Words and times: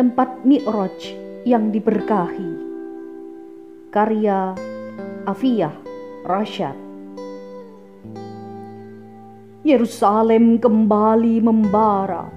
Tempat 0.00 0.48
Mi'raj 0.48 1.12
yang 1.44 1.68
diberkahi. 1.68 2.52
Karya 3.92 4.56
Afiyah 5.28 5.76
Rashad. 6.24 6.72
Yerusalem 9.60 10.56
kembali 10.56 11.44
membara 11.44 12.32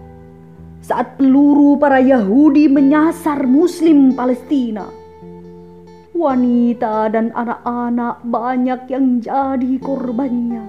saat 0.83 1.15
peluru 1.15 1.79
para 1.79 2.03
Yahudi 2.03 2.67
menyasar 2.67 3.47
Muslim 3.47 4.11
Palestina. 4.11 4.83
Wanita 6.11 7.15
dan 7.15 7.31
anak-anak 7.31 8.27
banyak 8.27 8.91
yang 8.91 9.23
jadi 9.23 9.79
korbannya. 9.79 10.67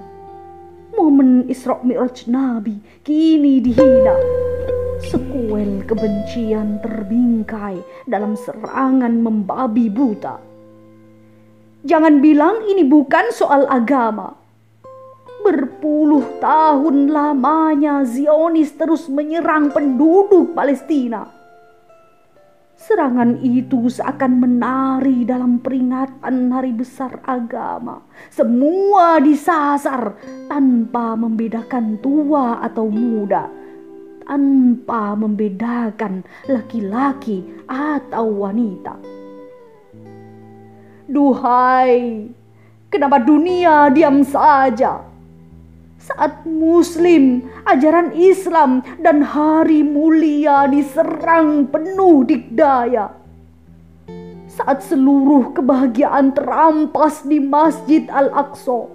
Momen 0.95 1.43
Isra 1.51 1.75
Mi'raj 1.83 2.23
Nabi 2.31 2.79
kini 3.03 3.59
dihina 3.59 4.45
Sekuel 5.03 5.83
kebencian 5.83 6.79
terbingkai 6.79 7.83
dalam 8.07 8.39
serangan 8.39 9.11
membabi 9.19 9.91
buta. 9.91 10.39
Jangan 11.83 12.23
bilang 12.23 12.63
ini 12.63 12.87
bukan 12.87 13.27
soal 13.35 13.67
agama. 13.67 14.31
Berpuluh 15.43 16.39
tahun 16.39 17.11
lamanya 17.11 18.07
Zionis 18.07 18.71
terus 18.79 19.11
menyerang 19.11 19.75
penduduk 19.75 20.55
Palestina. 20.55 21.27
Serangan 22.75 23.43
itu 23.43 23.91
seakan 23.91 24.39
menari 24.39 25.27
dalam 25.27 25.59
peringatan 25.59 26.55
hari 26.55 26.71
besar 26.71 27.19
agama. 27.27 27.99
Semua 28.31 29.19
disasar 29.19 30.15
tanpa 30.47 31.19
membedakan 31.19 31.99
tua 31.99 32.63
atau 32.63 32.87
muda 32.87 33.64
tanpa 34.25 35.13
membedakan 35.13 36.25
laki-laki 36.49 37.45
atau 37.69 38.41
wanita. 38.41 38.97
Duhai, 41.05 42.25
kenapa 42.89 43.21
dunia 43.21 43.93
diam 43.93 44.25
saja? 44.25 45.05
Saat 46.01 46.45
Muslim, 46.45 47.45
ajaran 47.65 48.13
Islam, 48.17 48.81
dan 49.01 49.21
hari 49.21 49.85
mulia 49.85 50.65
diserang 50.69 51.69
penuh 51.69 52.25
dikdaya. 52.25 53.13
Saat 54.49 54.85
seluruh 54.85 55.53
kebahagiaan 55.53 56.33
terampas 56.33 57.25
di 57.25 57.41
Masjid 57.41 58.05
Al-Aqsa, 58.09 58.94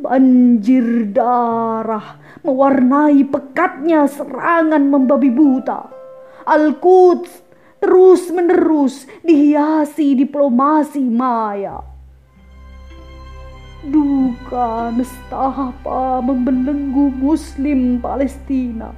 banjir 0.00 1.12
darah 1.12 2.16
mewarnai 2.40 3.20
pekatnya 3.28 4.08
serangan 4.08 4.80
membabi 4.88 5.28
buta. 5.28 5.92
Al-Quds 6.48 7.44
terus-menerus 7.84 9.04
dihiasi 9.20 10.16
diplomasi 10.16 11.04
maya. 11.04 11.84
Duka 13.80 14.92
nestapa 14.92 16.20
membelenggu 16.20 17.12
muslim 17.16 18.00
Palestina. 18.00 18.92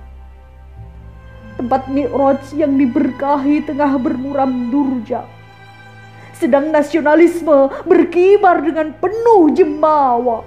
Tempat 1.59 1.87
Mi'raj 1.87 2.43
yang 2.57 2.75
diberkahi 2.75 3.63
tengah 3.63 3.95
bermuram 4.01 4.73
durja. 4.75 5.23
Sedang 6.35 6.75
nasionalisme 6.75 7.71
berkibar 7.87 8.67
dengan 8.67 8.91
penuh 8.99 9.55
jemawa 9.55 10.43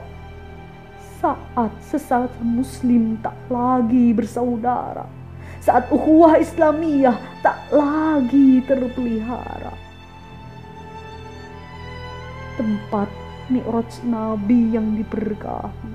saat 1.21 1.71
sesama 1.79 2.31
muslim 2.43 3.15
tak 3.23 3.35
lagi 3.47 4.11
bersaudara, 4.11 5.07
saat 5.63 5.87
ukhuwah 5.87 6.35
Islamiyah 6.39 7.15
tak 7.39 7.59
lagi 7.71 8.59
terpelihara. 8.67 9.73
Tempat 12.55 13.09
Mi'raj 13.51 13.91
Nabi 14.07 14.73
yang 14.73 14.95
diberkahi, 14.95 15.91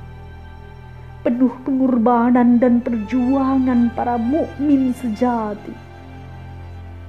penuh 1.24 1.54
pengorbanan 1.64 2.60
dan 2.60 2.80
perjuangan 2.80 3.92
para 3.96 4.20
mukmin 4.20 4.92
sejati 4.96 5.89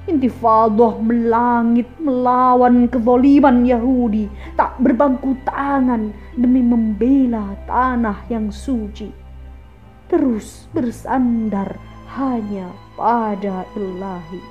Intifadah 0.09 0.97
melangit 0.97 1.85
melawan 2.01 2.89
kezaliman 2.89 3.69
Yahudi 3.69 4.25
tak 4.57 4.81
berbangku 4.81 5.37
tangan 5.45 6.09
demi 6.33 6.65
membela 6.65 7.53
tanah 7.69 8.25
yang 8.25 8.49
suci. 8.49 9.13
Terus 10.09 10.65
bersandar 10.73 11.77
hanya 12.17 12.73
pada 12.97 13.61
ilahi. 13.77 14.41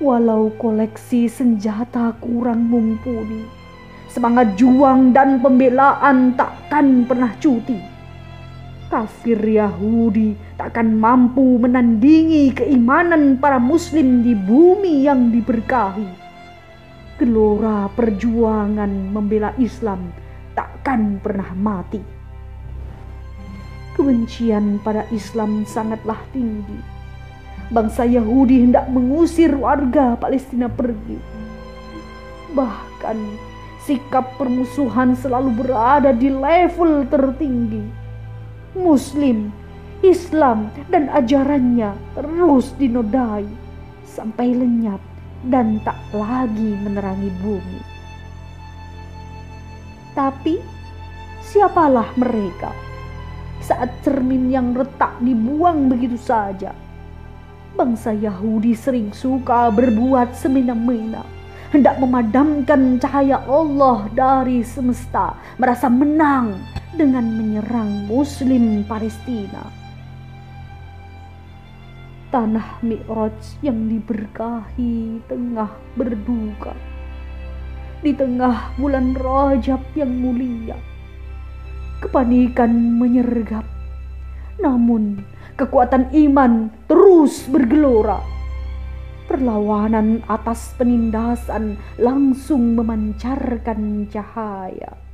Walau 0.00 0.52
koleksi 0.60 1.24
senjata 1.24 2.12
kurang 2.20 2.68
mumpuni, 2.68 3.48
semangat 4.12 4.60
juang 4.60 5.16
dan 5.16 5.40
pembelaan 5.40 6.36
takkan 6.36 7.08
pernah 7.08 7.32
cuti 7.40 7.99
kafir 8.90 9.38
Yahudi 9.38 10.34
takkan 10.58 10.98
mampu 10.98 11.62
menandingi 11.62 12.50
keimanan 12.50 13.38
para 13.38 13.62
muslim 13.62 14.26
di 14.26 14.34
bumi 14.34 15.06
yang 15.06 15.30
diberkahi. 15.30 16.10
Gelora 17.14 17.86
perjuangan 17.94 18.90
membela 19.14 19.54
Islam 19.62 20.10
takkan 20.58 21.22
pernah 21.22 21.54
mati. 21.54 22.02
Kebencian 23.94 24.82
pada 24.82 25.06
Islam 25.14 25.62
sangatlah 25.62 26.18
tinggi. 26.34 26.82
Bangsa 27.70 28.02
Yahudi 28.02 28.66
hendak 28.66 28.90
mengusir 28.90 29.54
warga 29.54 30.18
Palestina 30.18 30.66
pergi. 30.66 31.22
Bahkan 32.50 33.18
sikap 33.86 34.34
permusuhan 34.34 35.14
selalu 35.14 35.62
berada 35.62 36.10
di 36.10 36.26
level 36.26 37.06
tertinggi 37.06 37.99
Muslim, 38.78 39.50
Islam, 40.00 40.70
dan 40.88 41.10
ajarannya 41.10 41.90
terus 42.14 42.70
dinodai 42.78 43.46
sampai 44.06 44.54
lenyap 44.54 45.02
dan 45.50 45.82
tak 45.82 45.98
lagi 46.14 46.78
menerangi 46.78 47.30
bumi. 47.42 47.80
Tapi 50.14 50.58
siapalah 51.42 52.14
mereka 52.14 52.70
saat 53.62 53.90
cermin 54.06 54.50
yang 54.50 54.74
retak 54.74 55.18
dibuang 55.22 55.90
begitu 55.90 56.18
saja? 56.18 56.74
Bangsa 57.74 58.10
Yahudi 58.10 58.74
sering 58.74 59.14
suka 59.14 59.70
berbuat 59.70 60.34
semena-mena 60.34 61.22
hendak 61.70 62.02
memadamkan 62.02 62.98
cahaya 62.98 63.38
Allah 63.46 64.10
dari 64.10 64.66
semesta, 64.66 65.38
merasa 65.54 65.86
menang 65.86 66.58
dengan 66.90 67.22
menyerang 67.38 68.10
Muslim 68.10 68.82
Palestina. 68.82 69.70
Tanah 72.30 72.78
Mi'raj 72.82 73.58
yang 73.62 73.90
diberkahi 73.90 75.22
tengah 75.26 75.70
berduka. 75.94 76.74
Di 78.00 78.14
tengah 78.14 78.74
bulan 78.80 79.12
Rajab 79.12 79.82
yang 79.92 80.10
mulia, 80.10 80.78
kepanikan 82.00 82.96
menyergap. 82.96 83.66
Namun 84.58 85.20
kekuatan 85.58 86.10
iman 86.10 86.72
terus 86.90 87.44
bergelora. 87.50 88.22
Perlawanan 89.30 90.26
atas 90.26 90.74
penindasan 90.74 91.78
langsung 92.02 92.74
memancarkan 92.74 94.10
cahaya 94.10 95.09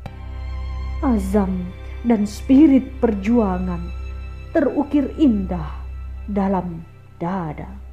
azam, 1.05 1.69
dan 2.07 2.23
spirit 2.25 2.87
perjuangan 3.03 3.83
terukir 4.55 5.11
indah 5.21 5.69
dalam 6.31 6.85
dada. 7.21 7.86